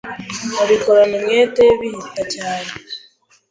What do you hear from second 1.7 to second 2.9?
bihta cyane.